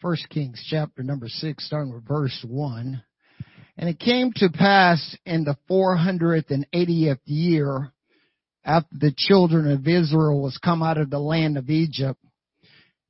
[0.00, 3.02] First Kings chapter number six, starting with verse one.
[3.76, 7.92] And it came to pass in the 480th year
[8.64, 12.18] after the children of Israel was come out of the land of Egypt,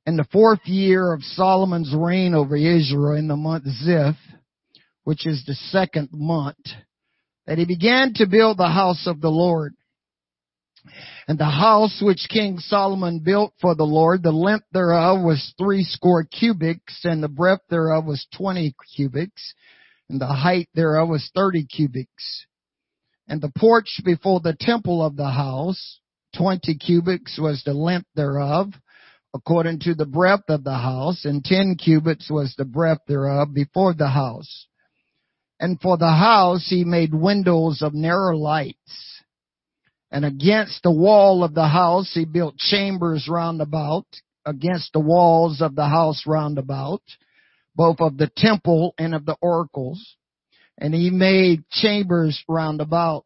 [0.05, 4.17] in the fourth year of Solomon's reign over Israel in the month Ziph,
[5.05, 6.57] which is the second month,
[7.47, 9.75] that he began to build the house of the Lord.
[11.27, 15.83] And the house which King Solomon built for the Lord, the length thereof was three
[15.83, 19.53] score cubits, and the breadth thereof was twenty cubits,
[20.09, 22.45] and the height thereof was thirty cubits.
[23.27, 25.99] And the porch before the temple of the house,
[26.35, 28.73] twenty cubits was the length thereof,
[29.33, 33.93] according to the breadth of the house, and ten cubits was the breadth thereof before
[33.93, 34.67] the house.
[35.59, 39.20] And for the house he made windows of narrow lights.
[40.11, 44.05] And against the wall of the house he built chambers round about,
[44.45, 47.01] against the walls of the house round about,
[47.75, 50.17] both of the temple and of the oracles.
[50.77, 53.25] And he made chambers round about.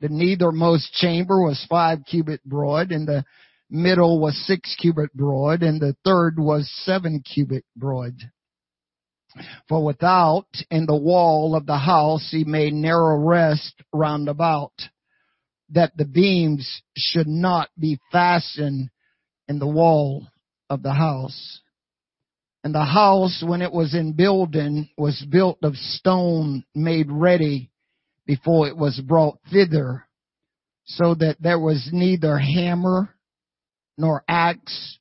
[0.00, 3.24] The nethermost chamber was five cubit broad, and the
[3.70, 8.14] middle was six cubit broad, and the third was seven cubit broad.
[9.68, 14.72] For without in the wall of the house he made narrow rest round about,
[15.70, 18.90] that the beams should not be fastened
[19.48, 20.26] in the wall
[20.70, 21.60] of the house.
[22.64, 27.70] And the house, when it was in building, was built of stone made ready
[28.26, 30.04] before it was brought thither,
[30.84, 33.14] so that there was neither hammer
[33.96, 34.98] nor axe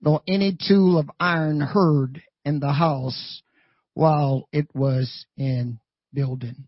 [0.00, 3.42] nor any tool of iron heard in the house
[3.94, 5.78] while it was in
[6.12, 6.66] building.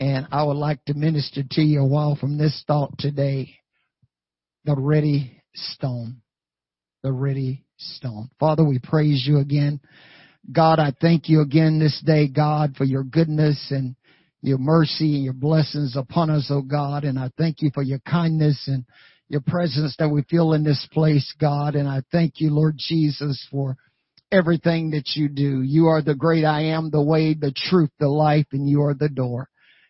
[0.00, 3.56] And I would like to minister to you a while from this thought today.
[4.64, 6.22] The ready stone.
[7.02, 8.30] The ready stone.
[8.38, 9.80] Father, we praise you again.
[10.50, 13.96] God, I thank you again this day, God, for your goodness and
[14.40, 17.04] your mercy and your blessings upon us, oh God.
[17.04, 18.84] And I thank you for your kindness and
[19.28, 21.74] your presence that we feel in this place, God.
[21.74, 23.76] And I thank you, Lord Jesus, for
[24.30, 25.62] everything that you do.
[25.62, 28.94] You are the great I am, the way, the truth, the life, and you are
[28.94, 29.48] the door.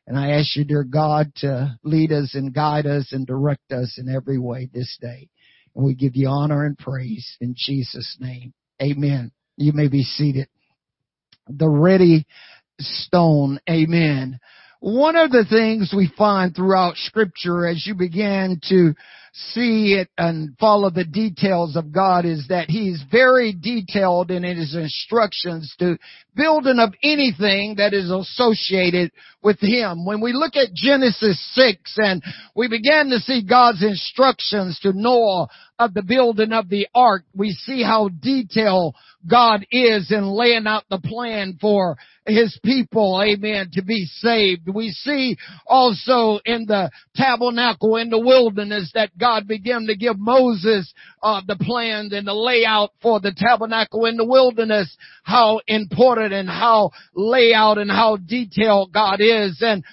[0.08, 3.98] And I ask you, dear God, to lead us and guide us and direct us
[3.98, 5.28] in every way this day.
[5.76, 8.54] And we give you honor and praise in Jesus' name.
[8.82, 9.32] Amen.
[9.58, 10.48] You may be seated.
[11.47, 12.26] The ready
[12.80, 13.60] stone.
[13.68, 14.41] Amen.
[14.80, 18.94] One of the things we find throughout scripture as you begin to
[19.33, 24.75] see it and follow the details of God is that He's very detailed in His
[24.75, 25.99] instructions to
[26.34, 29.12] building of anything that is associated
[29.43, 30.06] with Him.
[30.06, 32.22] When we look at Genesis 6 and
[32.55, 37.53] we begin to see God's instructions to Noah of the building of the ark, we
[37.53, 38.95] see how detailed
[39.28, 41.97] God is in laying out the plan for
[42.27, 44.69] His people, amen, to be saved.
[44.72, 50.93] We see also in the tabernacle in the wilderness that God began to give Moses
[51.22, 56.49] uh, the plans and the layout for the tabernacle in the wilderness, how important and
[56.49, 59.59] how layout and how detailed God is.
[59.60, 59.84] And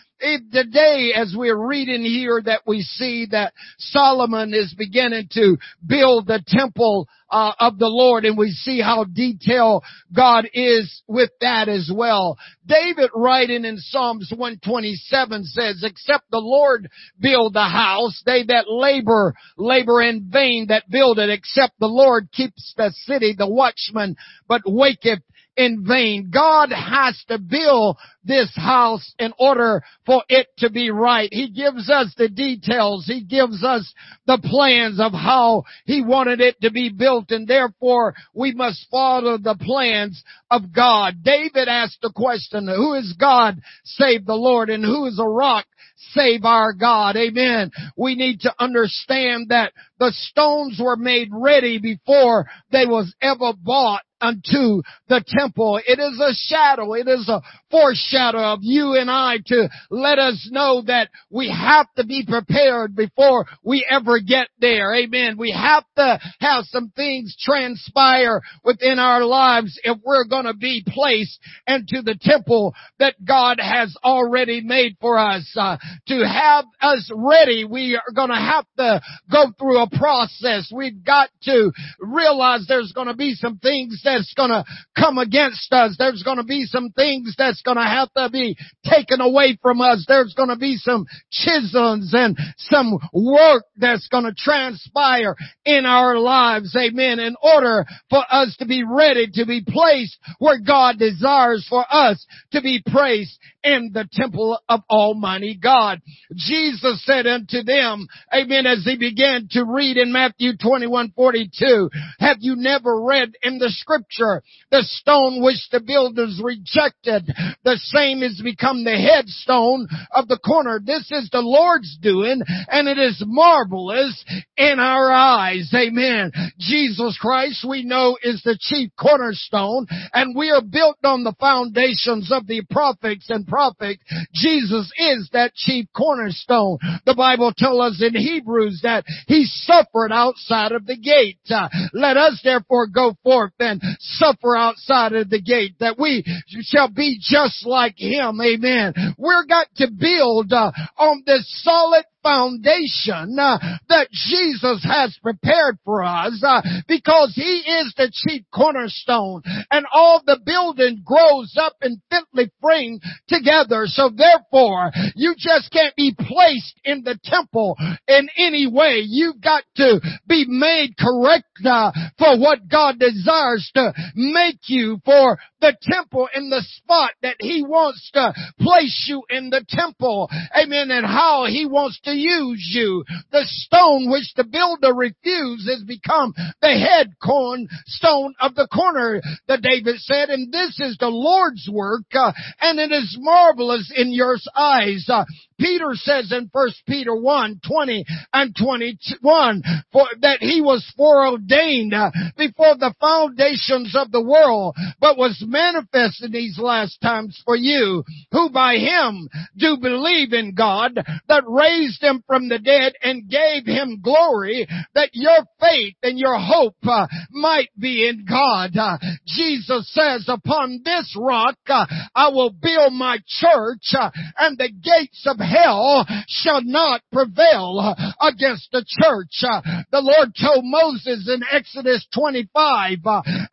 [0.52, 6.44] today as we're reading here that we see that Solomon is beginning to build the
[6.47, 9.84] temple uh, of the Lord and we see how detailed
[10.16, 12.38] God is with that as well.
[12.66, 16.88] David writing in Psalms 127 says, except the Lord
[17.19, 22.31] build the house, they that labor, labor in vain that build it, except the Lord
[22.31, 24.16] keeps the city, the watchman,
[24.47, 25.19] but waketh
[25.57, 26.29] in vain.
[26.34, 31.29] God has to build this house in order for it to be right.
[31.31, 33.05] He gives us the details.
[33.05, 33.91] He gives us
[34.25, 39.37] the plans of how He wanted it to be built and therefore we must follow
[39.37, 41.23] the plans of God.
[41.23, 45.66] David asked the question, who is God save the Lord and who is a rock
[46.11, 47.16] save our God.
[47.16, 47.71] Amen.
[47.97, 54.03] We need to understand that the stones were made ready before they was ever bought
[54.21, 55.79] unto the temple.
[55.85, 56.93] It is a shadow.
[56.93, 61.88] It is a foreshadow of you and I to let us know that we have
[61.97, 64.94] to be prepared before we ever get there.
[64.94, 65.38] Amen.
[65.38, 70.84] We have to have some things transpire within our lives if we're going to be
[70.88, 75.52] placed into the temple that God has already made for us.
[75.56, 75.78] Uh,
[76.08, 79.02] to have us ready, we are going to have to
[79.32, 80.72] go through a process.
[80.73, 84.64] We've got to realize there's going to be some things that's going to
[84.97, 85.96] come against us.
[85.97, 89.57] There's going to be some things that's going to have have to be taken away
[89.61, 90.05] from us.
[90.07, 95.35] There's going to be some chisels and some work that's going to transpire
[95.66, 96.75] in our lives.
[96.75, 97.19] Amen.
[97.19, 102.25] In order for us to be ready to be placed where God desires for us
[102.52, 106.00] to be praised in the temple of Almighty God.
[106.35, 111.90] Jesus said unto them, amen, as he began to read in Matthew 21, 42,
[112.20, 117.26] have you never read in the scripture, the stone which the builders rejected,
[117.64, 120.79] the same is become the headstone of the corner.
[120.84, 124.23] This is the Lord's doing and it is marvelous
[124.58, 125.72] in our eyes.
[125.73, 126.32] Amen.
[126.59, 132.32] Jesus Christ we know is the chief cornerstone and we are built on the foundations
[132.32, 133.97] of the prophets and prophet,
[134.34, 136.78] Jesus is that chief cornerstone.
[137.05, 141.40] The Bible tells us in Hebrews that he suffered outside of the gate.
[141.49, 146.25] Uh, let us therefore go forth and suffer outside of the gate that we
[146.63, 148.41] shall be just like him.
[148.41, 148.93] Amen.
[149.17, 156.03] We're got to build uh, on this solid foundation uh, that Jesus has prepared for
[156.03, 162.01] us uh, because He is the chief cornerstone and all the building grows up and
[162.09, 163.83] fitly framed together.
[163.85, 167.75] So therefore, you just can't be placed in the temple
[168.07, 169.03] in any way.
[169.05, 175.37] You've got to be made correct uh, for what God desires to make you for
[175.61, 180.29] the temple in the spot that He wants to place you in the temple.
[180.55, 180.89] Amen.
[180.89, 183.03] And how He wants to use you.
[183.32, 189.58] The stone which the builder refused has become the head cornerstone of the corner, the
[189.58, 192.32] David said, and this is the Lord's work, uh,
[192.62, 195.06] and it is marvelous in your eyes.
[195.09, 195.26] Uh,
[195.59, 202.12] Peter says in 1 Peter 1, 20 and 21, for, that he was foreordained uh,
[202.38, 208.03] before the foundations of the world, but was manifest in these last times for you,
[208.32, 210.96] who by him do believe in God,
[211.28, 216.37] that raised him from the dead and gave him glory, that your faith and your
[216.40, 218.75] hope uh, might be in God.
[218.78, 218.97] Uh,
[219.28, 225.25] Jesus says, upon this rock uh, I will build my church, uh, and the gates
[225.25, 229.43] of hell shall not prevail against the church.
[229.91, 232.97] The Lord told Moses in Exodus 25,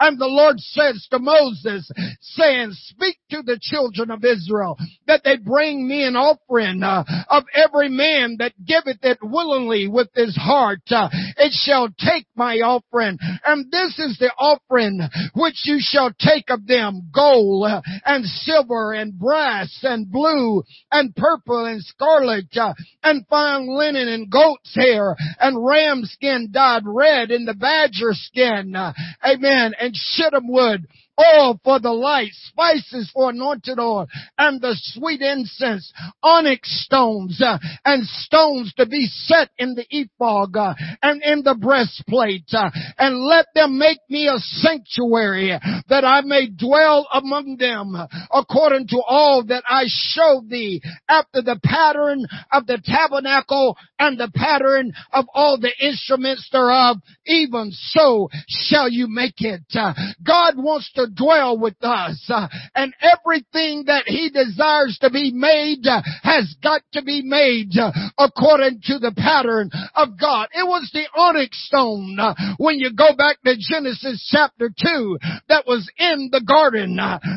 [0.00, 1.90] and the Lord says to Moses,
[2.20, 4.76] saying, speak to the children of Israel
[5.06, 10.36] that they bring me an offering of every man that giveth it willingly with his
[10.36, 10.80] heart.
[10.90, 13.18] It shall take my offering.
[13.44, 15.00] And this is the offering
[15.34, 17.70] which you shall take of them, gold
[18.04, 22.74] and silver and brass and blue and purple and scarlet uh,
[23.04, 28.74] and fine linen and goat's hair and ram skin dyed red and the badger skin.
[28.74, 28.92] Uh,
[29.24, 29.74] amen.
[29.78, 30.86] And shittim wood
[31.20, 34.06] oil for the light, spices for anointed oil,
[34.38, 35.92] and the sweet incense,
[36.22, 41.54] onyx stones, uh, and stones to be set in the ephod uh, and in the
[41.54, 47.96] breastplate, uh, and let them make me a sanctuary that I may dwell among them
[48.30, 54.30] according to all that I showed thee after the pattern of the tabernacle and the
[54.34, 59.62] pattern of all the instruments thereof, even so shall you make it.
[59.74, 59.92] Uh,
[60.24, 62.30] God wants to dwell with us.
[62.74, 65.86] And everything that He desires to be made
[66.22, 67.72] has got to be made
[68.18, 70.48] according to the pattern of God.
[70.52, 72.18] It was the onyx stone
[72.58, 75.18] when you go back to Genesis chapter 2
[75.48, 76.96] that was in the garden.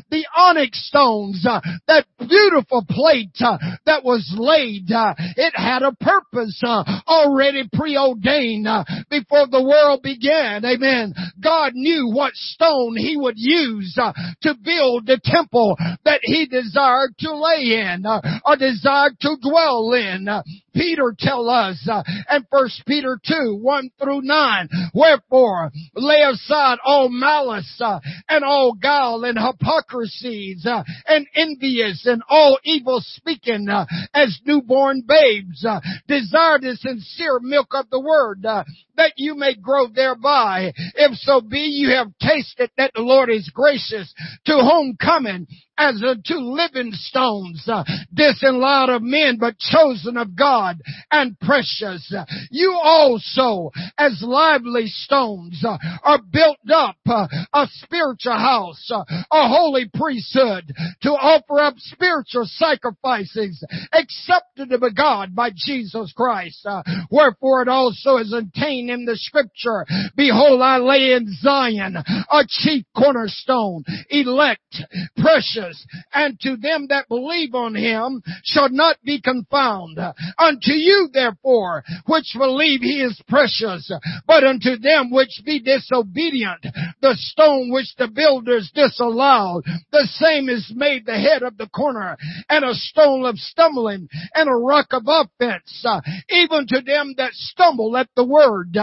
[0.10, 1.46] The onyx stones,
[1.88, 3.38] that beautiful plate
[3.86, 6.62] that was laid, it had a purpose
[7.08, 8.68] already preordained
[9.10, 10.66] before the world began.
[10.66, 11.14] Amen.
[11.42, 13.55] God knew what stone He would use
[13.98, 19.38] uh, to build the temple that he desired to lay in uh, or desired to
[19.42, 20.28] dwell in.
[20.74, 22.04] Peter tell us uh,
[22.36, 28.74] in First Peter 2, 1 through 9, wherefore lay aside all malice uh, and all
[28.74, 35.66] guile and hypocrisies uh, and envious and all evil speaking uh, as newborn babes.
[35.66, 38.64] Uh, desire the sincere milk of the word uh,
[38.98, 40.74] that you may grow thereby.
[40.96, 44.14] If so be you have tasted that the Lord is gracious,
[44.46, 45.48] to whom coming
[45.78, 47.84] as unto living stones, uh,
[48.14, 50.78] disallowed of men, but chosen of God
[51.12, 52.14] and precious.
[52.50, 59.48] You also, as lively stones, uh, are built up uh, a spiritual house, uh, a
[59.48, 60.72] holy priesthood,
[61.02, 66.66] to offer up spiritual sacrifices accepted of God by Jesus Christ.
[66.66, 71.96] Uh, wherefore it also is attained saying in the scripture, Behold, I lay in Zion
[71.96, 74.84] a chief cornerstone, elect,
[75.18, 80.14] precious, and to them that believe on him shall not be confounded.
[80.38, 83.92] Unto you therefore, which believe he is precious,
[84.28, 86.66] but unto them which be disobedient,
[87.02, 92.18] the stone which the builders disallowed, the same is made the head of the corner,
[92.50, 95.86] and a stone of stumbling, and a rock of offense,
[96.30, 98.75] even to them that stumble at the word,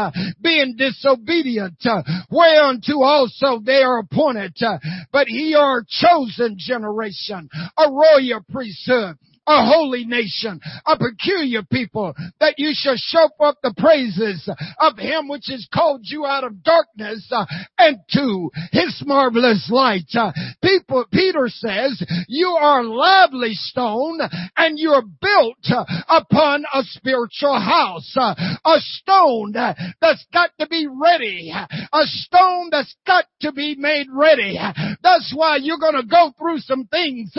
[0.43, 4.55] being disobedient, uh, whereunto also they are appointed.
[4.61, 4.79] Uh,
[5.13, 12.15] but ye are a chosen generation, a royal priesthood, a holy nation, a peculiar people,
[12.41, 16.63] that you shall show forth the praises of him which has called you out of
[16.63, 17.45] darkness uh,
[17.79, 20.09] and to his marvelous light.
[20.15, 20.33] Uh,
[20.63, 24.21] people, Peter says, you are a lively stone
[24.57, 28.13] and you're built uh, upon a spiritual house.
[28.17, 28.35] Uh,
[28.65, 31.53] a stone that's got to be ready.
[31.53, 34.59] A stone that's got to be made ready.
[35.03, 37.33] That's why you're going to go through some things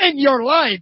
[0.00, 0.80] in your life.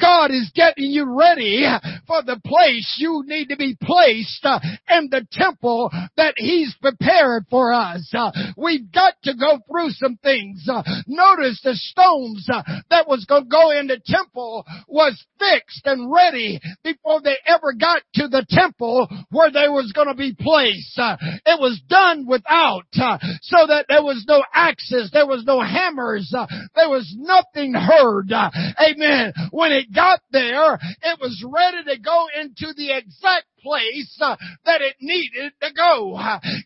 [0.00, 1.66] God is getting you ready
[2.06, 7.46] for the place you need to be placed uh, in the temple that He's prepared
[7.50, 8.10] for us.
[8.16, 10.66] Uh, we've got to go through some things.
[10.70, 12.48] Uh, notice the stones
[12.90, 17.72] that was going to go in the temple was fixed and ready before they ever
[17.72, 20.98] got to the temple where they was going to be placed.
[20.98, 26.34] It was done without, so that there was no axes, there was no hammers,
[26.74, 28.32] there was nothing heard.
[28.32, 29.32] Amen.
[29.50, 34.80] When it got there, it was ready to go into the exact place uh, that
[34.80, 36.18] it needed to go.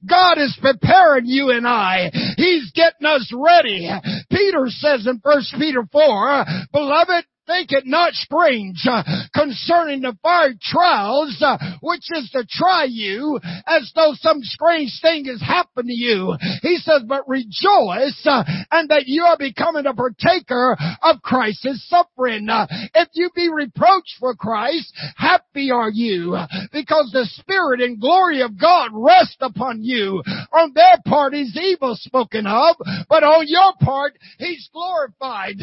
[0.09, 2.11] God is preparing you and I.
[2.37, 3.91] He's getting us ready.
[4.31, 9.03] Peter says in 1 Peter 4, Beloved, think it not strange uh,
[9.35, 15.27] concerning the fire trials, uh, which is to try you as though some strange thing
[15.27, 16.35] has happened to you.
[16.63, 22.47] He says, but rejoice uh, and that you are becoming a partaker of Christ's suffering.
[22.95, 26.37] If you be reproached for Christ, happy are you
[26.73, 30.23] because the Spirit and glory of God rest upon you.
[30.53, 32.77] On their part, He's evil spoken of,
[33.09, 35.57] but on your part, He's glorified.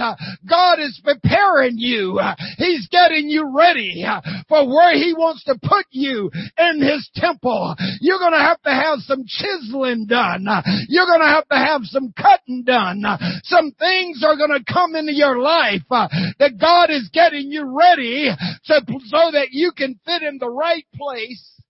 [0.48, 2.19] God is preparing preparing you.
[2.19, 7.09] Uh, he's getting you ready uh, for where He wants to put you in His
[7.15, 7.75] temple.
[8.01, 10.45] You're gonna have to have some chiseling done.
[10.88, 13.03] You're gonna have to have some cutting done.
[13.43, 16.07] Some things are gonna come into your life uh,
[16.39, 18.29] that God is getting you ready
[18.65, 21.61] to, so that you can fit in the right place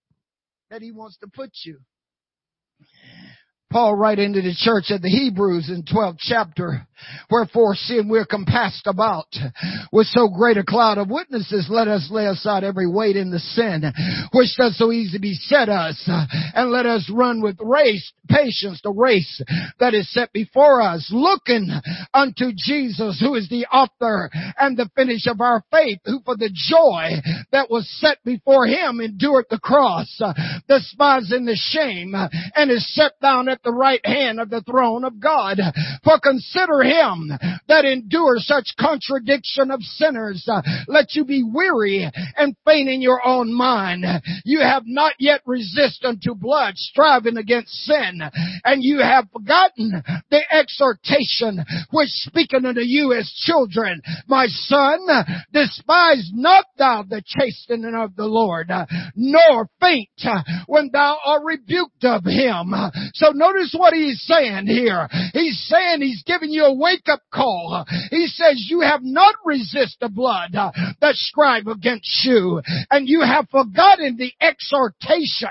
[0.70, 1.80] that He wants to put you.
[3.72, 6.88] Paul write into the church of the Hebrews in 12th chapter.
[7.30, 9.28] Wherefore seeing we're compassed about
[9.92, 13.40] with so great a cloud of witnesses, let us lay aside every weight in the
[13.40, 13.84] sin
[14.34, 19.42] which does so easily beset us and let us run with race, patience the race
[19.80, 21.70] that is set before us, looking
[22.14, 26.52] unto Jesus who is the author and the finish of our faith, who for the
[26.54, 27.12] joy
[27.52, 30.22] that was set before him endured the cross,
[30.68, 32.14] despising the shame
[32.56, 35.58] and is set down at the right hand of the throne of God.
[36.04, 37.32] For consider him
[37.68, 40.48] that endures such contradiction of sinners.
[40.48, 44.06] Uh, let you be weary and faint in your own mind.
[44.46, 48.22] You have not yet resisted unto blood, striving against sin,
[48.64, 54.02] and you have forgotten the exhortation which speaking unto you as children.
[54.28, 55.00] My son,
[55.54, 58.72] despise not thou the chastening of the Lord,
[59.16, 60.10] nor faint
[60.68, 62.74] when thou art rebuked of him.
[63.14, 65.08] So notice what he's saying here.
[65.34, 67.86] He's saying he's giving you a wake up call.
[68.12, 73.50] He says you have not resisted the blood that strive against you and you have
[73.50, 75.50] forgotten the exhortation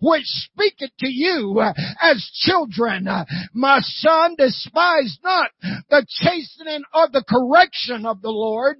[0.00, 1.62] which speaketh to you
[2.00, 3.08] as children.
[3.52, 5.50] My son, despise not
[5.90, 8.76] the chastening or the correction of the Lord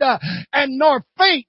[0.52, 1.46] and nor faint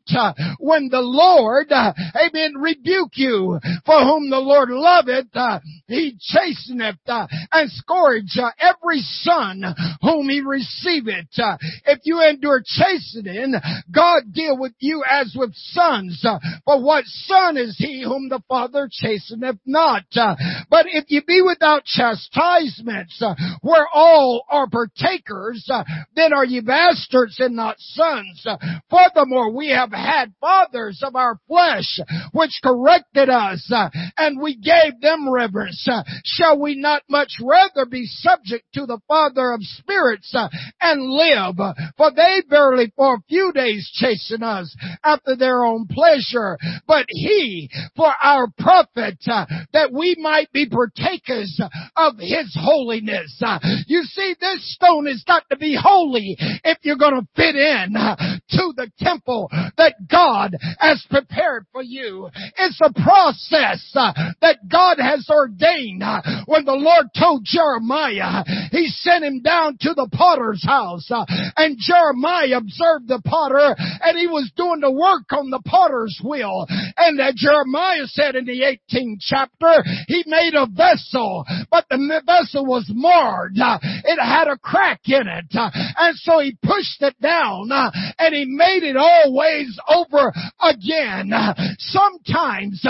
[0.59, 3.59] when the Lord, amen, rebuke you.
[3.85, 9.61] For whom the Lord loveth, he chasteneth Uh, and scourge uh, every son
[10.01, 11.27] whom he receiveth.
[11.37, 13.53] Uh, if you endure chastening,
[13.93, 16.23] God deal with you as with sons.
[16.23, 20.03] Uh, for what son is he whom the Father chasteneth not?
[20.15, 20.35] Uh,
[20.69, 25.69] but if you be without chastisements, uh, where all are partakers,
[26.15, 28.47] then are ye bastards and not sons.
[28.89, 31.99] Furthermore, we have had fathers of our flesh
[32.31, 33.69] which corrected us,
[34.17, 35.85] and we gave them reverence.
[36.23, 40.47] Shall we not not much rather be subject to the Father of spirits uh,
[40.81, 41.55] and live?
[41.97, 46.57] For they verily for a few days chasten us after their own pleasure,
[46.87, 51.59] but he for our profit uh, that we might be partakers
[51.95, 53.41] of his holiness.
[53.43, 57.55] Uh, you see, this stone has got to be holy if you're going to fit
[57.55, 62.29] in to the temple that God has prepared for you.
[62.57, 66.03] It's a process that God has ordained.
[66.45, 71.09] When the Lord told Jeremiah, he sent him down to the potter's house
[71.57, 76.65] and Jeremiah observed the potter and he was doing the work on the potter's wheel.
[76.97, 82.65] And that Jeremiah said in the 18th chapter, he made a vessel, but the vessel
[82.65, 83.53] was marred.
[83.55, 85.45] It had a crack in it.
[85.53, 91.31] And so he pushed it down and he made it always over again.
[91.77, 92.85] Sometimes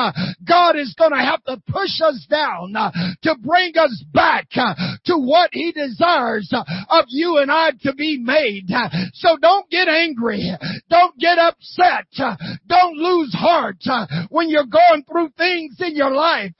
[0.47, 2.73] God is going to have to push us down
[3.23, 3.82] to bring us
[4.13, 4.73] back uh,
[5.05, 8.71] to what he desires uh, of you and I to be made.
[8.73, 10.51] Uh, so don't get angry.
[10.89, 12.07] Don't get upset.
[12.67, 13.83] Don't lose heart
[14.29, 16.53] when you're going through things in your life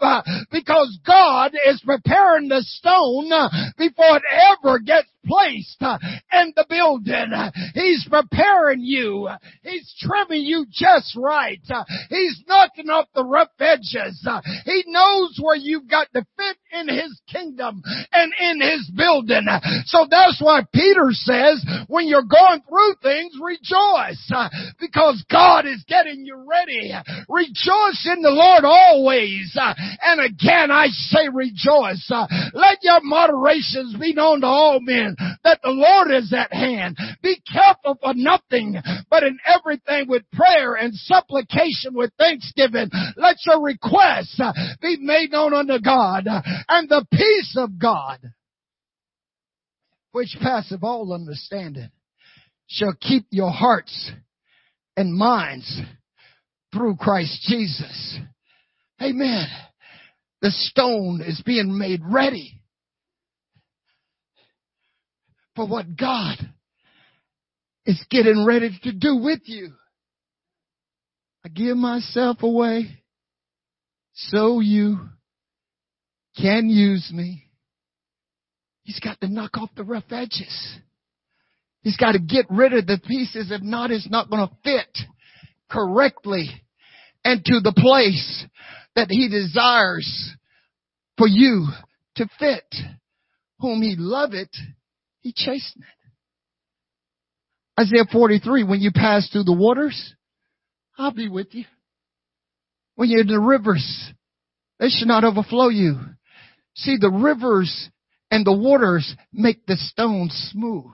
[0.52, 3.30] because God is preparing the stone
[3.78, 4.24] before it
[4.64, 5.98] ever gets placed uh,
[6.34, 7.32] in the building.
[7.74, 9.30] He's preparing you.
[9.64, 11.62] He's trimming you just right.
[11.70, 14.26] Uh, he's knocking off the rough edges.
[14.28, 19.46] Uh, he knows where you've got to fit in His kingdom and in His building.
[19.86, 24.32] So that's why Peter says, when you're going through things, rejoice
[24.80, 26.92] because God is getting you ready.
[27.30, 29.56] Rejoice in the Lord always.
[30.02, 32.12] And again, I say rejoice.
[32.54, 36.98] Let your moderations be known to all men that the Lord is at hand.
[37.22, 38.76] Be careful for nothing,
[39.10, 42.90] but in everything with prayer and supplication with thanksgiving.
[43.18, 44.40] Let your requests
[44.82, 46.26] be made known unto God
[46.68, 48.20] and the peace of God,
[50.12, 51.90] which passeth all understanding,
[52.68, 54.12] shall keep your hearts
[54.96, 55.82] and minds
[56.72, 58.20] through Christ Jesus.
[59.02, 59.48] Amen.
[60.42, 62.62] The stone is being made ready
[65.56, 66.38] for what God
[67.86, 69.74] is getting ready to do with you.
[71.46, 73.04] I give myself away
[74.14, 75.00] so you
[76.40, 77.44] can use me.
[78.84, 80.80] He's got to knock off the rough edges.
[81.82, 83.52] He's got to get rid of the pieces.
[83.52, 84.98] If not, it's not going to fit
[85.70, 86.50] correctly
[87.26, 88.46] into the place
[88.96, 90.32] that he desires
[91.18, 91.68] for you
[92.16, 92.76] to fit.
[93.60, 94.50] Whom he loveth,
[95.22, 95.86] he chastened.
[97.80, 100.14] Isaiah 43, when you pass through the waters,
[100.98, 101.66] I'll be with you.
[102.96, 104.12] When you're in the rivers,
[104.80, 105.98] they should not overflow you.
[106.76, 107.90] See, the rivers
[108.32, 110.94] and the waters make the stone smooth.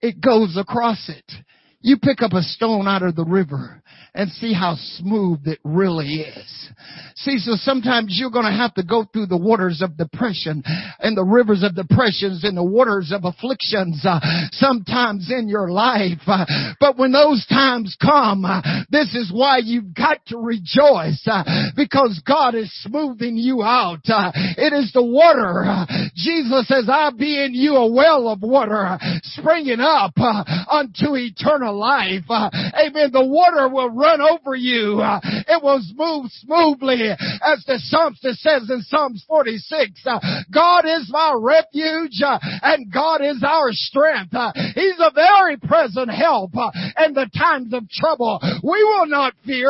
[0.00, 1.32] It goes across it.
[1.80, 3.82] You pick up a stone out of the river
[4.14, 6.70] and see how smooth it really is.
[7.14, 10.62] See, so sometimes you're going to have to go through the waters of depression
[10.98, 14.18] and the rivers of depressions and the waters of afflictions uh,
[14.52, 16.18] sometimes in your life.
[16.26, 16.46] Uh,
[16.80, 18.60] but when those times come, uh,
[18.90, 24.00] this is why you've got to rejoice uh, because God is smoothing you out.
[24.08, 25.64] Uh, it is the water.
[25.64, 25.86] Uh,
[26.16, 32.24] Jesus says, I'll be in you a well of water springing up unto eternal life.
[32.28, 33.10] Uh, amen.
[33.12, 35.00] The water will run over you.
[35.00, 39.90] Uh, it will move smoothly as the Psalmist says in Psalms 46.
[40.06, 40.18] Uh,
[40.52, 44.34] God is my refuge uh, and God is our strength.
[44.34, 46.70] Uh, he's a very present help uh,
[47.04, 48.40] in the times of trouble.
[48.62, 49.68] We will not fear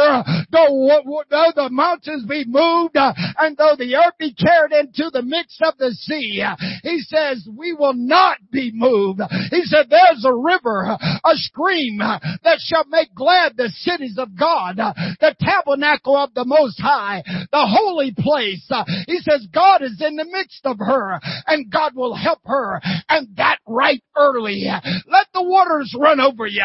[0.51, 5.61] though, though the mountains be moved and though the earth be carried into the midst
[5.63, 6.45] of the sea.
[6.83, 9.21] He says we will not be moved.
[9.51, 14.37] He said there's a river, a stream Uh, that shall make glad the cities of
[14.39, 18.67] God, uh, the tabernacle of the Most High, the holy place.
[18.71, 22.81] Uh, he says God is in the midst of her and God will help her
[23.09, 24.65] and that right early.
[25.07, 26.65] Let the waters run over you.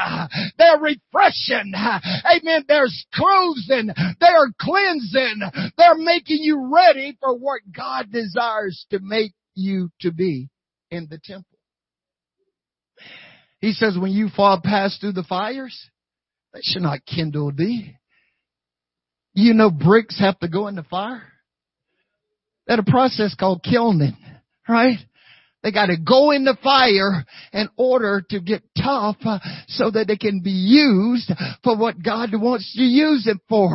[0.57, 1.73] They're refreshing.
[1.75, 2.65] Amen.
[2.67, 3.89] They're closing.
[4.19, 5.41] They're cleansing.
[5.77, 10.49] They're making you ready for what God desires to make you to be
[10.91, 11.52] in the temple.
[13.63, 15.89] He says when you fall past through the fires,
[16.53, 17.95] they should not kindle thee.
[19.33, 21.23] You know bricks have to go in the fire?
[22.67, 24.17] That a process called kilning,
[24.67, 24.97] right?
[25.63, 30.07] They got to go in the fire in order to get tough uh, so that
[30.07, 31.31] they can be used
[31.63, 33.69] for what God wants to use it for.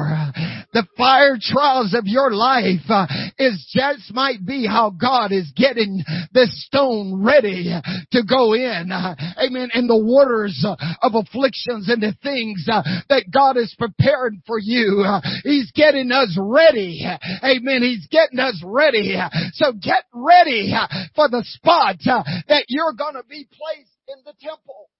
[0.74, 3.06] the fire trials of your life uh,
[3.38, 7.72] is just might be how God is getting this stone ready
[8.12, 8.92] to go in.
[8.92, 9.70] Uh, amen.
[9.72, 15.06] In the waters of afflictions and the things that God is preparing for you.
[15.42, 17.06] He's getting us ready.
[17.42, 17.82] Amen.
[17.82, 19.16] He's getting us ready.
[19.54, 20.74] So get ready
[21.14, 24.90] for the spot Uh, that you're going to be placed in the temple.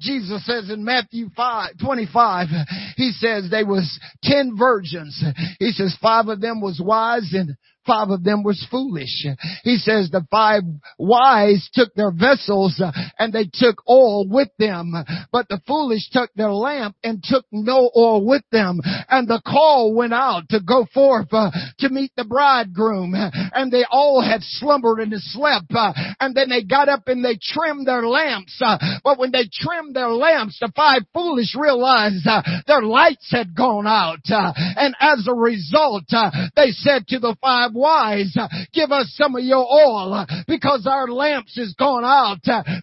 [0.00, 2.48] Jesus says in Matthew 5, 25,
[2.96, 5.22] he says there was 10 virgins.
[5.58, 7.56] He says five of them was wise and
[7.86, 9.26] five of them was foolish.
[9.62, 10.62] He says the five
[10.98, 14.92] wise took their vessels uh, and they took oil with them,
[15.32, 18.80] but the foolish took their lamp and took no oil with them.
[19.08, 23.84] And the call went out to go forth uh, to meet the bridegroom and they
[23.90, 25.72] all had slumbered and slept.
[25.74, 28.60] Uh, and then they got up and they trimmed their lamps.
[28.64, 33.54] Uh, but when they trimmed their lamps, the five foolish realized uh, their lights had
[33.54, 34.20] gone out.
[34.28, 36.04] Uh, and as a result,
[36.56, 38.36] they said to the five wise,
[38.72, 42.38] give us some of your oil because our lamps is gone out.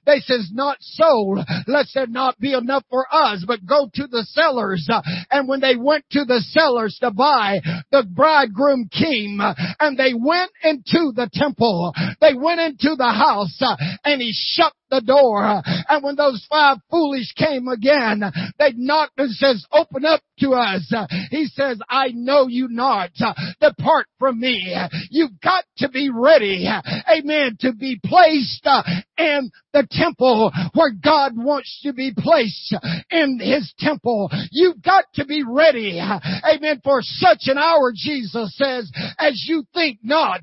[0.05, 1.37] They says, not so.
[1.67, 4.87] Lest there not be enough for us, but go to the sellers.
[5.31, 9.39] And when they went to the sellers to buy, the bridegroom came
[9.79, 11.93] and they went into the temple.
[12.19, 13.59] They went into the house
[14.03, 15.63] and he shut the door.
[15.89, 18.21] And when those five foolish came again,
[18.59, 20.93] they knocked and says, open up to us.
[21.31, 23.11] He says, I know you not.
[23.59, 24.75] Depart from me.
[25.09, 26.67] You've got to be ready.
[26.67, 27.57] Amen.
[27.61, 28.67] To be placed
[29.17, 32.75] in the temple where God wants to be placed
[33.09, 34.29] in His temple.
[34.51, 35.99] You've got to be ready.
[35.99, 36.81] Amen.
[36.83, 40.41] For such an hour, Jesus says, as you think not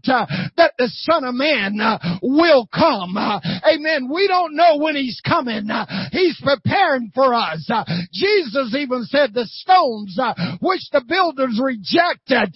[0.58, 3.16] that the Son of Man uh, will come.
[3.16, 3.40] Uh,
[3.72, 4.10] amen.
[4.12, 5.70] We don't know when he's coming.
[5.70, 7.70] Uh, he's preparing for us.
[8.12, 10.18] Jesus even said the stones
[10.60, 12.54] which the builders rejected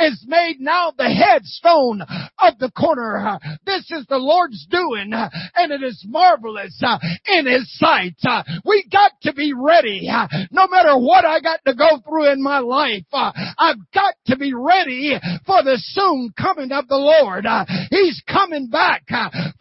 [0.00, 2.02] is made now the headstone
[2.38, 3.38] of the corner.
[3.64, 6.82] This is the Lord's doing and it is marvelous
[7.26, 8.16] in his sight.
[8.64, 10.08] We got to be ready.
[10.50, 14.54] No matter what I got to go through in my life, I've got to be
[14.54, 17.41] ready for the soon coming of the Lord.
[17.90, 19.04] He's coming back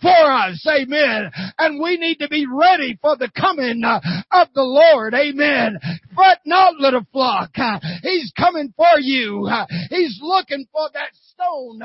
[0.01, 0.65] for us.
[0.67, 3.99] Amen and we need to be ready for the coming uh,
[4.31, 5.13] of the Lord.
[5.13, 5.79] Amen.
[6.15, 7.51] Fret not, little flock.
[7.55, 9.47] Uh, he's coming for you.
[9.49, 11.79] Uh, he's looking for that stone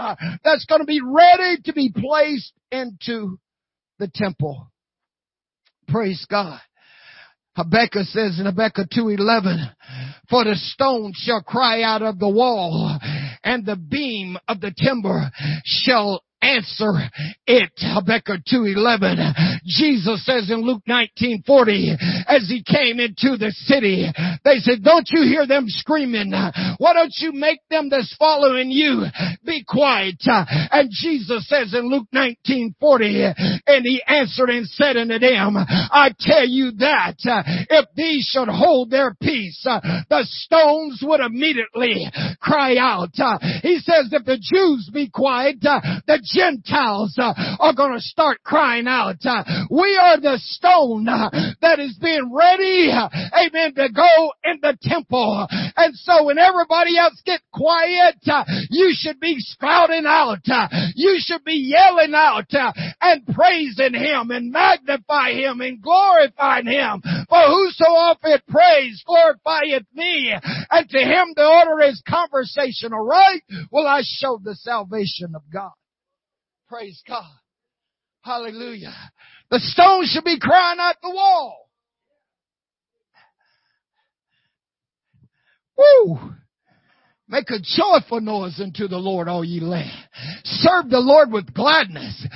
[0.44, 3.38] that's going to be ready to be placed into
[3.98, 4.70] the temple.
[5.88, 6.61] Praise God.
[7.54, 9.72] Habakkuk says in Habakkuk 2.11,
[10.28, 12.98] for the stone shall cry out of the wall
[13.46, 15.30] and the beam of the timber
[15.64, 16.92] shall answer
[17.46, 17.72] it.
[17.79, 19.35] Habakkuk 2.11.
[19.66, 21.96] Jesus says in Luke 19.40,
[22.29, 24.07] as he came into the city,
[24.44, 26.33] they said, don't you hear them screaming?
[26.79, 29.05] Why don't you make them that's following you
[29.44, 30.16] be quiet?
[30.27, 33.35] And Jesus says in Luke 19.40,
[33.66, 37.16] and he answered and said unto them, I tell you that
[37.70, 42.07] if these should hold their peace, the stones would immediately
[42.40, 43.11] cry out.
[43.62, 48.87] He says if the Jews be quiet, the Gentiles uh, are going to start crying
[48.87, 49.17] out.
[49.25, 54.77] Uh, we are the stone uh, that is being ready, amen, to go in the
[54.83, 55.47] temple.
[55.77, 58.17] And so when everybody else get quiet,
[58.71, 60.47] you should be spouting out.
[60.95, 62.51] You should be yelling out
[63.01, 67.03] and praising Him and magnify Him and glorifying Him.
[67.29, 70.35] For whoso offereth praise glorifieth me.
[70.71, 73.41] And to Him the order is conversational, right?
[73.71, 75.73] Will I show the salvation of God?
[76.68, 77.24] Praise God.
[78.22, 78.94] Hallelujah.
[79.50, 81.68] The stone should be crying out the wall.
[85.79, 86.33] Woo!
[87.29, 89.90] Make a joyful noise unto the Lord, all ye land.
[90.44, 92.26] Serve the Lord with gladness.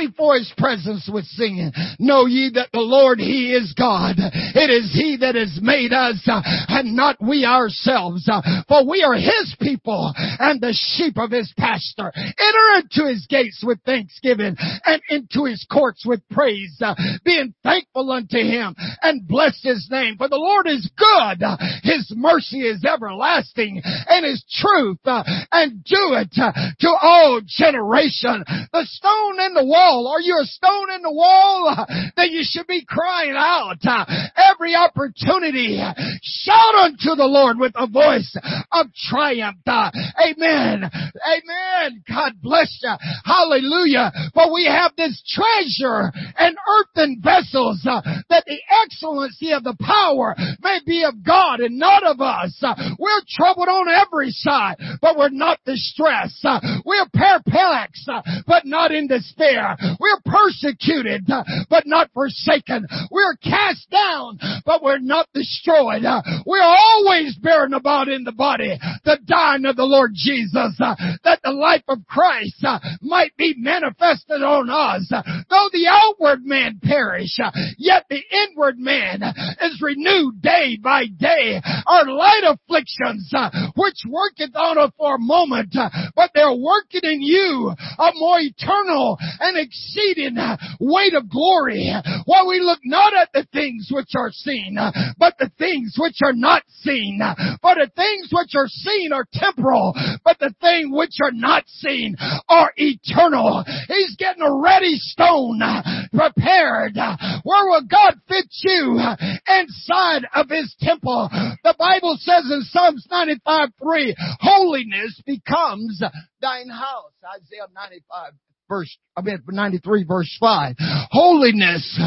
[0.00, 1.72] Before his presence with singing.
[1.98, 4.16] Know ye that the Lord, he is God.
[4.16, 8.26] It is he that has made us uh, and not we ourselves.
[8.26, 12.10] Uh, for we are his people and the sheep of his pasture.
[12.16, 18.10] Enter into his gates with thanksgiving and into his courts with praise, uh, being thankful
[18.10, 20.16] unto him and bless his name.
[20.16, 21.44] For the Lord is good.
[21.82, 28.44] His mercy is everlasting and his truth and do it to all generation.
[28.72, 30.08] The stone in the wall wall?
[30.08, 31.86] Are you a stone in the wall?
[32.16, 33.78] Then you should be crying out
[34.36, 35.80] every opportunity.
[36.22, 38.36] Shout unto the Lord with a voice
[38.72, 39.58] of triumph.
[39.66, 40.84] Amen.
[40.84, 42.02] Amen.
[42.08, 42.92] God bless you.
[43.24, 44.12] Hallelujah.
[44.34, 50.34] For we have this treasure in earthen vessels uh, that the excellency of the power
[50.60, 52.58] may be of God and not of us.
[52.62, 56.44] Uh, we're troubled on every side, but we're not distressed.
[56.44, 58.10] Uh, we're perplexed,
[58.46, 59.76] but not in despair.
[59.98, 62.86] We're persecuted, uh, but not forsaken.
[63.10, 66.04] We're cast down, but we're not destroyed.
[66.04, 70.94] Uh, we're always bearing about in the body the dying of the Lord Jesus, uh,
[71.24, 72.64] that the life of Christ
[73.00, 75.08] might be manifested on us.
[75.10, 77.38] Though the outward man perish,
[77.78, 79.22] yet the inward man
[79.62, 81.60] is renewed day by day.
[81.86, 83.32] Our light afflictions,
[83.76, 85.74] which worketh on us for a moment,
[86.14, 90.36] but they're working in you a more eternal and exceeding
[90.80, 91.92] weight of glory.
[92.24, 94.76] While we look not at the things which are seen,
[95.18, 97.20] but the things which are not seen.
[97.62, 102.16] For the things which are seen are temporal, but the things which are not seen
[102.48, 103.64] are eternal.
[103.88, 106.96] He's getting a ready stone uh, prepared.
[107.44, 111.28] Where will God fit you uh, inside of his temple?
[111.62, 116.02] The Bible says in Psalms 95 3, holiness becomes
[116.40, 117.12] thine house.
[117.36, 118.32] Isaiah 95
[118.70, 120.76] verse, I mean 93 verse 5.
[121.10, 122.00] Holiness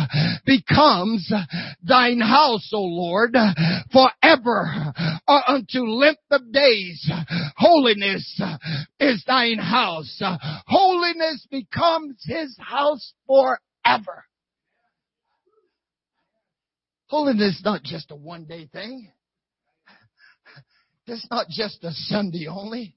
[0.46, 1.32] becomes
[1.84, 3.36] thine house, O Lord,
[3.92, 4.94] forever
[5.28, 7.08] uh, unto length of days.
[7.58, 8.42] Holiness
[9.00, 10.22] is thine house.
[10.66, 14.26] Holiness becomes his house forever.
[17.08, 19.12] Holiness is not just a one day thing.
[21.06, 22.96] It's not just a Sunday only.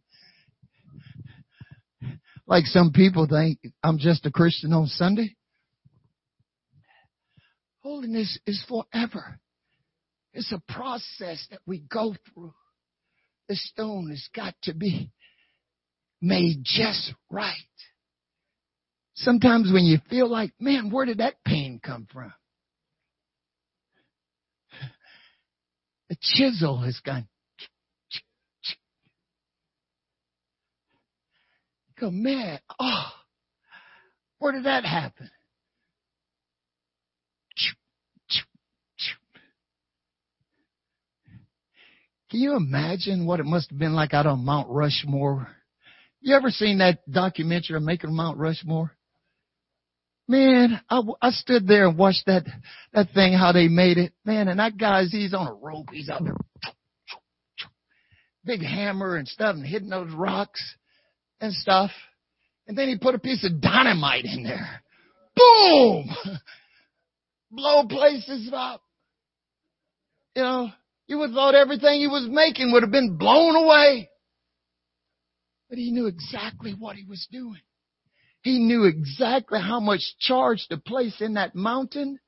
[2.46, 5.34] Like some people think I'm just a Christian on Sunday.
[7.82, 9.40] Holiness is forever.
[10.32, 12.54] It's a process that we go through.
[13.48, 15.10] The stone has got to be
[16.20, 17.54] made just right.
[19.14, 22.32] Sometimes when you feel like, man, where did that pain come from?
[26.08, 27.26] The chisel has gone
[31.98, 33.10] go, man, oh,
[34.38, 35.30] where did that happen?
[42.30, 45.48] Can you imagine what it must have been like out on Mount Rushmore?
[46.20, 48.90] You ever seen that documentary of Making Mount Rushmore?
[50.28, 52.44] Man, I, I stood there and watched that,
[52.92, 54.12] that thing, how they made it.
[54.24, 55.86] Man, and that guy's, he's on a rope.
[55.92, 56.34] He's out there.
[58.44, 60.60] Big hammer and stuff and hitting those rocks
[61.40, 61.90] and stuff.
[62.66, 64.82] And then he put a piece of dynamite in there.
[65.36, 66.08] Boom!
[67.50, 68.82] Blow places up.
[70.34, 70.68] You know,
[71.06, 74.10] you would have thought everything he was making would have been blown away.
[75.68, 77.60] But he knew exactly what he was doing.
[78.42, 82.18] He knew exactly how much charge to place in that mountain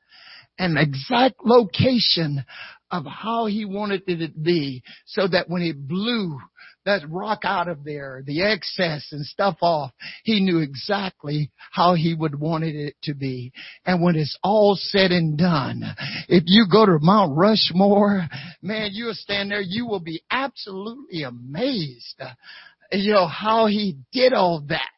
[0.59, 2.45] and exact location
[2.91, 6.39] of how he wanted it to be so that when it blew
[6.89, 9.93] that rock out of there, the excess and stuff off,
[10.25, 13.53] he knew exactly how he would wanted it to be.
[13.85, 15.83] And when it's all said and done,
[16.29, 18.27] if you go to Mount Rushmore,
[18.63, 22.23] man, you'll stand there, you will be absolutely amazed.
[22.91, 24.89] You know, how he did all that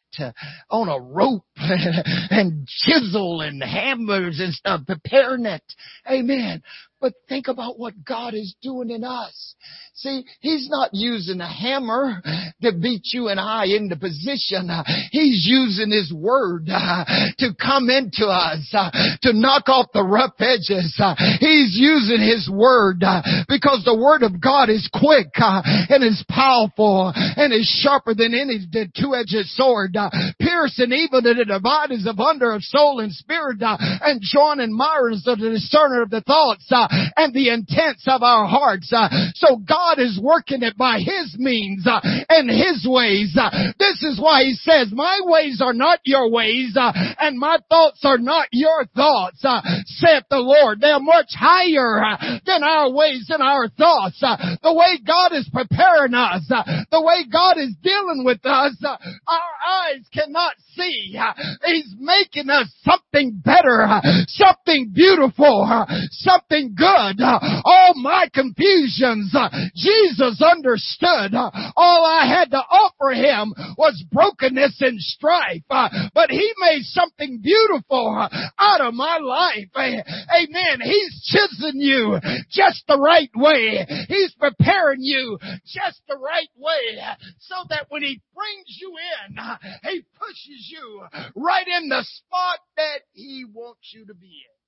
[0.69, 5.63] on a rope and chisel and hammers and stuff, preparing it.
[6.09, 6.63] Amen.
[7.01, 9.55] But think about what God is doing in us.
[9.95, 12.21] See, He's not using a hammer
[12.61, 14.69] to beat you and I into position.
[15.11, 17.05] He's using His Word uh,
[17.39, 18.91] to come into us, uh,
[19.23, 20.95] to knock off the rough edges.
[20.97, 23.03] Uh, He's using His Word
[23.49, 28.59] because the Word of God is quick and is powerful and is sharper than any
[28.71, 29.97] two-edged sword,
[30.39, 35.25] piercing even to the dividers of under of soul and spirit and joint and marrows
[35.25, 36.67] of the discerner of the thoughts
[37.15, 38.91] and the intents of our hearts.
[38.93, 41.99] Uh, so God is working it by His means uh,
[42.29, 43.35] and His ways.
[43.39, 43.49] Uh,
[43.79, 48.01] this is why He says, my ways are not your ways uh, and my thoughts
[48.03, 50.81] are not your thoughts, uh, saith the Lord.
[50.81, 54.19] They are much higher uh, than our ways and our thoughts.
[54.19, 60.05] The way God is preparing us, the way God is dealing with us, our eyes
[60.13, 61.17] cannot see.
[61.65, 63.87] He's making us something better,
[64.27, 67.21] something beautiful, something good.
[67.63, 69.35] All my confusions,
[69.75, 71.35] Jesus understood.
[71.77, 78.27] All I had to offer him was brokenness and strife, but he made something beautiful
[78.57, 79.69] out of my life.
[79.75, 80.81] Amen.
[80.81, 83.85] He's chiseling you just the right way.
[84.07, 86.99] He's preparing you just the right way
[87.39, 88.95] so that when he brings you
[89.27, 89.37] in,
[89.83, 94.60] he pushes you right in the spot that he wants you to be in.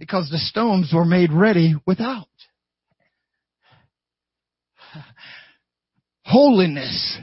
[0.00, 2.26] Because the stones were made ready without.
[6.24, 7.18] Holiness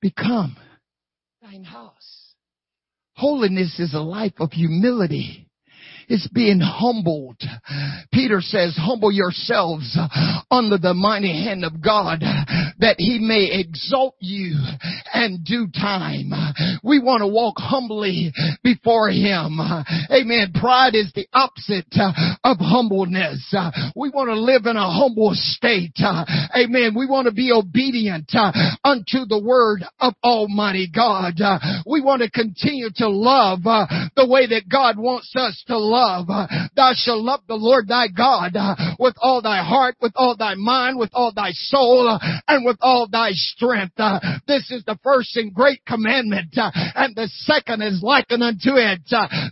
[0.00, 0.56] become
[1.42, 2.34] thine house.
[3.14, 5.43] Holiness is a life of humility.
[6.08, 7.40] It's being humbled.
[8.12, 9.98] Peter says, humble yourselves
[10.50, 12.20] under the mighty hand of God
[12.78, 14.56] that he may exalt you
[15.12, 16.32] and due time.
[16.82, 19.58] We want to walk humbly before him.
[20.10, 20.52] Amen.
[20.54, 21.92] Pride is the opposite
[22.44, 23.54] of humbleness.
[23.96, 25.98] We want to live in a humble state.
[25.98, 26.94] Amen.
[26.96, 28.30] We want to be obedient
[28.84, 31.34] unto the word of Almighty God.
[31.86, 36.26] We want to continue to love the way that God wants us to love love.
[36.74, 38.56] Thou shalt love the Lord thy God
[38.98, 43.06] with all thy heart, with all thy mind, with all thy soul, and with all
[43.10, 43.94] thy strength.
[44.46, 46.54] This is the first and great commandment.
[46.54, 49.00] And the second is likened unto it.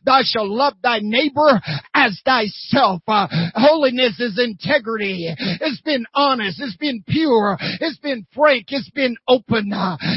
[0.05, 1.61] Thou shalt love thy neighbor
[2.03, 3.03] as thyself.
[3.07, 5.29] Holiness is integrity.
[5.39, 6.61] It's been honest.
[6.61, 7.57] It's been pure.
[7.61, 8.67] It's been frank.
[8.69, 9.73] It's been open.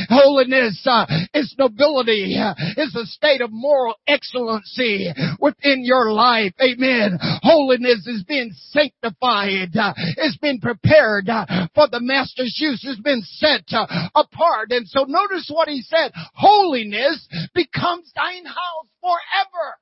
[0.09, 0.85] Holiness
[1.33, 2.35] is nobility.
[2.77, 6.53] It's a state of moral excellency within your life.
[6.61, 7.17] Amen.
[7.43, 9.75] Holiness is being sanctified.
[9.75, 12.83] Uh, it's been prepared uh, for the master's use.
[12.83, 14.71] It's been set uh, apart.
[14.71, 16.11] And so notice what he said.
[16.33, 19.77] Holiness becomes thine house forever.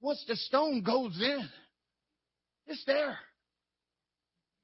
[0.00, 1.48] Once the stone goes in,
[2.66, 3.18] it's there.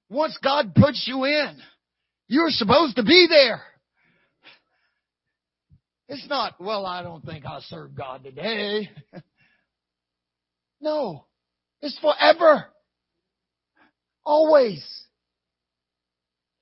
[0.08, 1.58] Once God puts you in,
[2.28, 3.60] you're supposed to be there.
[6.08, 8.88] It's not, well, I don't think I'll serve God today.
[10.80, 11.26] no.
[11.80, 12.66] It's forever.
[14.24, 14.84] Always.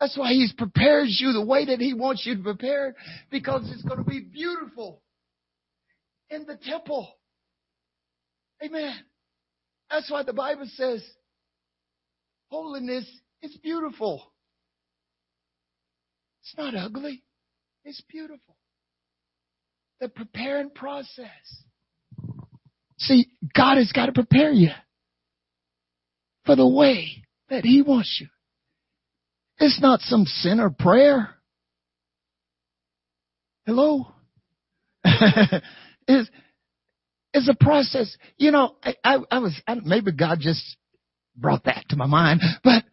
[0.00, 2.94] That's why He's prepared you the way that He wants you to prepare
[3.30, 5.02] because it's going to be beautiful
[6.30, 7.08] in the temple.
[8.64, 8.96] Amen.
[9.90, 11.04] That's why the Bible says
[12.48, 13.08] holiness
[13.42, 14.32] is beautiful.
[16.42, 17.22] It's not ugly.
[17.84, 18.56] It's beautiful
[20.04, 21.28] the preparing process.
[22.98, 24.70] See, God has got to prepare you
[26.44, 28.28] for the way that He wants you.
[29.58, 31.30] It's not some sinner prayer.
[33.66, 34.08] Hello?
[37.34, 38.16] it's a process.
[38.38, 40.76] You know, I, I, I was, I, maybe God just
[41.36, 42.84] brought that to my mind, but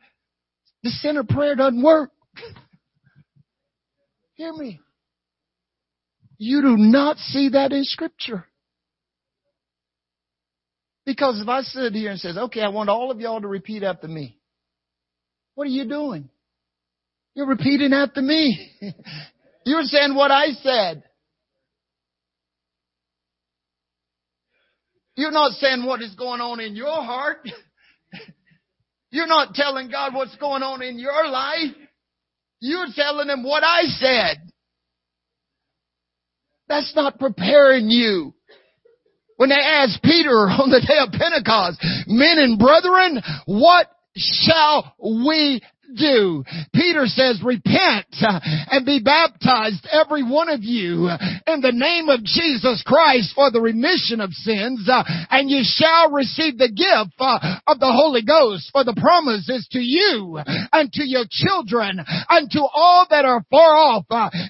[0.83, 2.09] the sinner prayer doesn't work.
[4.33, 4.81] Hear me.
[6.37, 8.47] You do not see that in scripture.
[11.05, 13.83] Because if I sit here and says, okay, I want all of y'all to repeat
[13.83, 14.39] after me.
[15.53, 16.29] What are you doing?
[17.35, 18.71] You're repeating after me.
[19.65, 21.03] You're saying what I said.
[25.21, 27.47] You're not saying what is going on in your heart.
[29.11, 31.75] You're not telling God what's going on in your life.
[32.59, 34.37] You're telling him what I said.
[36.67, 38.33] That's not preparing you.
[39.37, 45.61] When they asked Peter on the day of Pentecost, men and brethren, what shall we
[45.95, 46.43] do.
[46.73, 48.39] Peter says, repent uh,
[48.71, 51.09] and be baptized, every one of you,
[51.47, 56.11] in the name of Jesus Christ for the remission of sins, uh, and you shall
[56.11, 60.39] receive the gift uh, of the Holy Ghost, for the promise is to you
[60.71, 61.99] and to your children
[62.29, 64.05] and to all that are far off,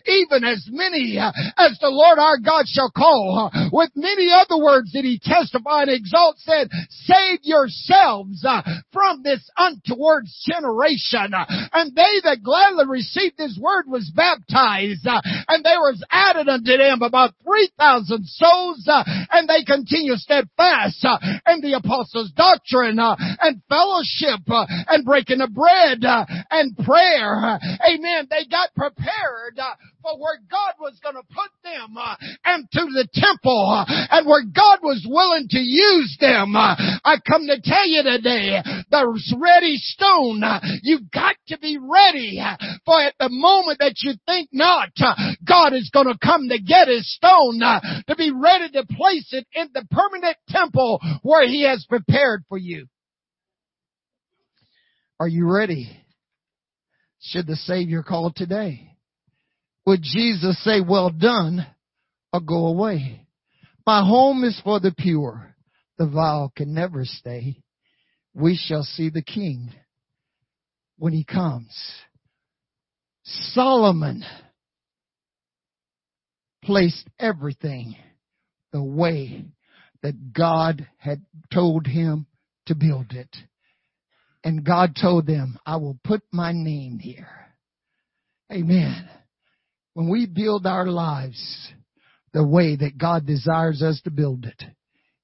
[0.05, 3.51] even as many as the Lord our God shall call.
[3.71, 8.45] With many other words did he testify and exalt, said, save yourselves
[8.91, 11.30] from this untoward generation.
[11.31, 11.69] Doctrine.
[11.73, 15.05] And they that gladly received his word was baptized.
[15.07, 18.87] Uh, and there was added unto them about 3,000 souls.
[18.87, 21.05] Uh, and they continued steadfast
[21.47, 26.03] in the apostles' doctrine and fellowship and breaking of bread
[26.51, 27.59] and prayer.
[27.87, 28.27] Amen.
[28.29, 29.59] They got prepared
[30.01, 32.15] for where God was going to put them uh,
[32.55, 36.55] into the temple uh, and where God was willing to use them.
[36.55, 40.41] Uh, I come to tell you today, the ready stone,
[40.81, 42.41] you've got to be ready
[42.85, 44.89] for at the moment that you think not,
[45.45, 49.47] God is going to come to get his stone to be ready to place it
[49.53, 52.87] in the permanent temple where he has prepared for you.
[55.19, 55.89] Are you ready?
[57.19, 58.91] Should the Savior call today?
[59.91, 61.67] Would Jesus say, well done,
[62.31, 63.27] or go away?
[63.85, 65.53] My home is for the pure.
[65.97, 67.57] The vile can never stay.
[68.33, 69.73] We shall see the King
[70.97, 71.77] when he comes.
[73.25, 74.23] Solomon
[76.63, 77.97] placed everything
[78.71, 79.43] the way
[80.03, 81.21] that God had
[81.53, 82.27] told him
[82.67, 83.35] to build it.
[84.41, 87.27] And God told them, I will put my name here.
[88.53, 89.09] Amen.
[89.93, 91.71] When we build our lives
[92.33, 94.63] the way that God desires us to build it,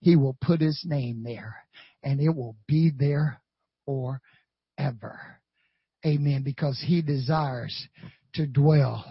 [0.01, 1.55] He will put His name there
[2.03, 3.41] and it will be there
[3.85, 5.39] forever.
[6.05, 6.43] Amen.
[6.43, 7.87] Because He desires
[8.33, 9.05] to dwell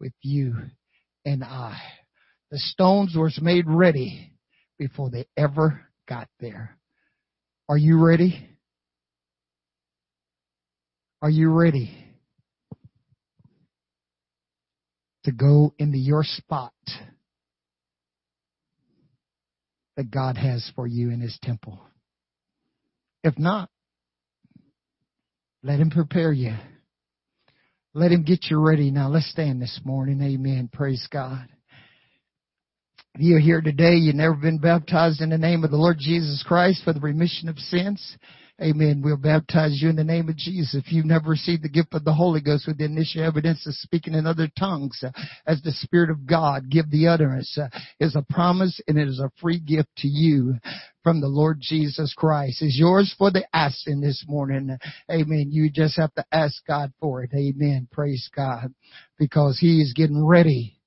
[0.00, 0.56] with you
[1.24, 1.80] and I.
[2.50, 4.32] The stones were made ready
[4.78, 6.76] before they ever got there.
[7.68, 8.48] Are you ready?
[11.20, 12.07] Are you ready
[15.24, 16.72] to go into your spot
[19.96, 21.80] that God has for you in His temple?
[23.24, 23.68] If not,
[25.62, 26.54] let Him prepare you.
[27.94, 28.90] Let Him get you ready.
[28.90, 30.22] Now let's stand this morning.
[30.22, 30.70] Amen.
[30.72, 31.48] Praise God.
[33.14, 36.44] If you're here today, you've never been baptized in the name of the Lord Jesus
[36.46, 38.16] Christ for the remission of sins.
[38.60, 39.02] Amen.
[39.04, 40.74] We'll baptize you in the name of Jesus.
[40.74, 43.74] If you've never received the gift of the Holy Ghost with the initial evidence of
[43.74, 45.10] speaking in other tongues, uh,
[45.46, 47.68] as the Spirit of God give the utterance, uh,
[48.00, 50.56] is a promise and it is a free gift to you
[51.04, 52.60] from the Lord Jesus Christ.
[52.60, 54.76] Is yours for the asking this morning.
[55.08, 55.50] Amen.
[55.52, 57.30] You just have to ask God for it.
[57.32, 57.86] Amen.
[57.92, 58.74] Praise God.
[59.20, 60.80] Because He is getting ready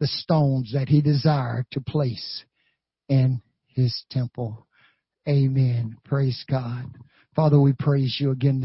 [0.00, 2.44] the stones that He desired to place
[3.08, 4.66] in His temple.
[5.28, 5.98] Amen.
[6.04, 6.86] Praise God.
[7.34, 8.60] Father, we praise you again this